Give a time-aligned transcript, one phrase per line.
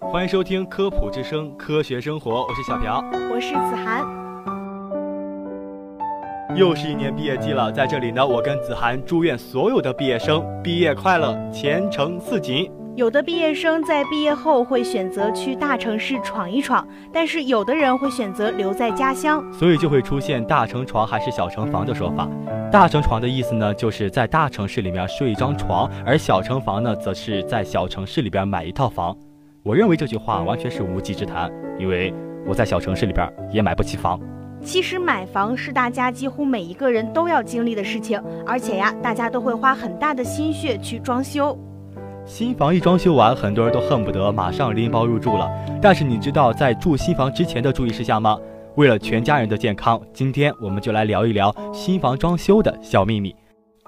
[0.00, 4.02] 欢迎收听科普之声，科学生活，我是小朴，我是子涵。
[6.56, 12.68] 又是一年毕业季了，在这里呢，我跟子涵祝愿所有的毕业生毕业快乐，前程似锦。
[12.96, 22.26] 有的毕业生在毕业后会选择去大城市闯一闯，但是有的人会选择留在家乡，所以就会出现大城床还是小城房的说法。
[22.72, 29.16] 大城床的意思呢，就是在大城市里面睡一张床，而小城房呢，则是在小城市里边买一套房。
[29.70, 32.12] 我认为这句话完全是无稽之谈，因为
[32.44, 34.18] 我在小城市里边也买不起房。
[34.60, 41.56] 其实买房是大家几乎每一个人都要经历的事情，而且呀，大家都会花很大的心血去装修。
[42.24, 45.48] 新房一装修完，很多人都恨不得马上拎包入住了。
[45.80, 48.36] 但是你知道在住新房之前的注意事项吗？
[48.74, 53.32] 为了全家人的健康，今天我们就来聊一聊新房装修的小秘密。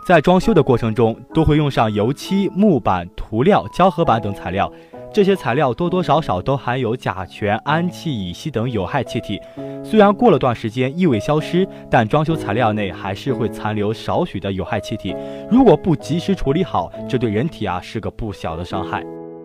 [0.07, 4.73] 在装修的过程中，都会用上油漆、木板、涂料、胶合板等材料。
[5.13, 9.39] 这些材料多多少少都含有甲醛、氨气、乙烯等有害气体。
[9.85, 15.15] 虽然过了段时间异味消失，但装修材料内还是会残留少许的有害气体。
[15.51, 19.05] 如果不及时处理好，这对人体啊是个不小的伤害。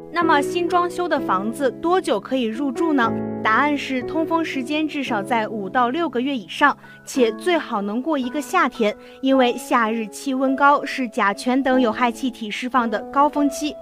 [0.10, 3.12] 那么新装修的房子多久可以入住呢？
[3.44, 13.76] 答案是通风时间至少在五到六个月以上，且最好能过一个夏天，因为夏日气温高是甲醛等有害气体释放的高峰期。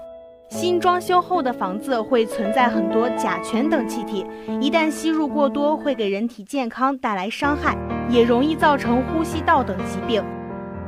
[0.49, 4.25] 新装修后的房子会存在很多甲醛等气体，
[4.61, 7.75] 一旦吸入过多，会给人体健康带来伤害，
[8.09, 10.23] 也容易造成呼吸道等疾病。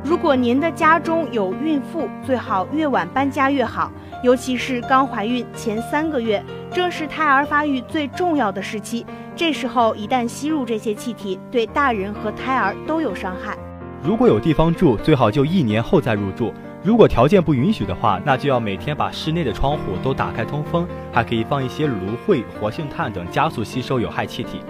[0.04, 3.90] 如果您的家中有孕妇，最好越晚搬家越好，
[4.22, 9.04] 尤其是刚怀孕前三个月，正是胎儿发育最重要的时期。
[9.34, 13.56] 这时候一旦吸入这些气体，对大人和胎儿都有伤害。
[14.02, 16.54] 如果有地方住，最好就一年后再入住。
[16.82, 24.60] 如果条件不允许的话，那就要每天把室内的窗户都打开通风，还可以放一些芦荟、活性炭等加速吸收有害气体。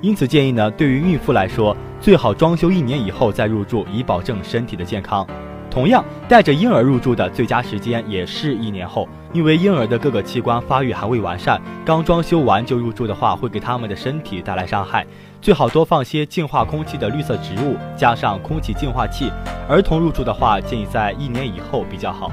[0.00, 5.26] 因此建议呢，对于孕妇来说，最好装修一年以后再入住，以保证身体的健康。
[5.70, 15.06] 同样，带着婴儿入住的最佳时间也是一年后，因为婴儿的各个器官发育还未完善，刚装修完就入住的话，会给他们的身体带来伤害。
[15.40, 19.30] 最好多放些净化空气的绿色植物，加上空气净化器。
[19.68, 22.32] 儿童入住的话，建议在一年以后比较好。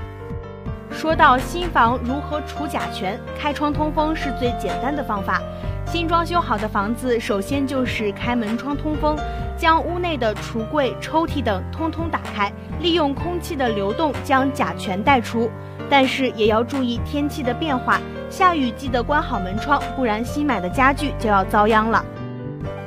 [0.90, 5.41] 说到新房如何除甲醛，开窗通风是最简单的方法。
[5.85, 9.16] 新装修好的房子，首先就是开门窗通风，
[9.56, 12.51] 将屋内的橱柜、抽屉等通通打开，
[12.81, 15.50] 利用空气的流动将甲醛带出。
[15.90, 22.03] 但是也要注意天气的变化，下雨记得关好门窗，不然新买的家具就要遭殃了。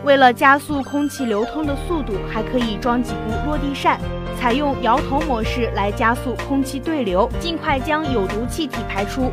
[0.04, 3.98] 为了加速空气流通的速度，还可以装几部落地扇，
[4.36, 9.30] 采用摇头模式来加速空气对流，尽快将有毒气体排出。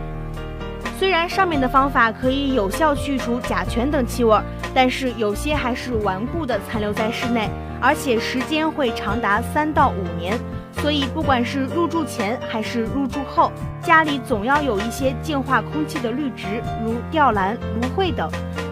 [0.98, 4.40] 虽然上面的方法可以有效去除甲醛等气味，
[4.74, 7.50] 但是有些还是顽固的残留在室内，
[7.82, 10.38] 而且时间会长达三到五年。
[10.82, 13.52] 所以，不管是入住前还是入住后，
[13.82, 18.30] 家里总要有一些净化空气的绿植，如吊兰、芦荟等。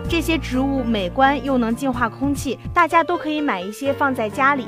[0.07, 4.67] 这些植物美观又能净化空气，大家都可以买一些放在家里。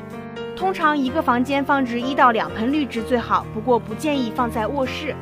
[0.54, 5.14] 通常一个房间放置一到两盆绿植最好，不过不建议放在卧室。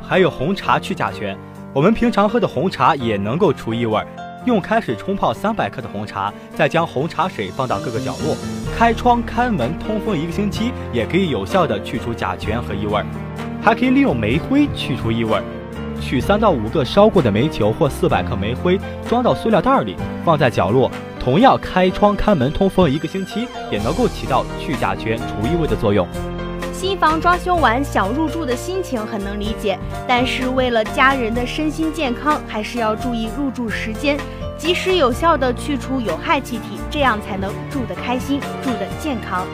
[0.00, 1.36] 还有红茶去甲醛。
[1.74, 3.98] 我们平常喝的红茶也能够除异味，
[4.44, 8.36] 用开水冲泡三百克的红茶，再将红茶水放到各个角落，
[8.76, 13.02] 开窗开门通风一个星期，也可以有效的去除甲醛和异味。
[13.62, 15.40] 还可以利用煤灰去除异味，
[15.98, 18.78] 取三到五个烧过的煤球或四百克煤灰，
[19.08, 19.96] 装到塑料袋里，
[20.26, 26.06] 放在角落，同样开窗开门通风一个星期，也能够起到去甲醛除异味的作用。
[26.82, 34.18] 新房装修完想入住的心情很能理解，但是为了家人的身心健康，还是要注意入住时间，
[34.58, 39.46] 及时有效的去除有害气体，这样才能住得开心，住得健康。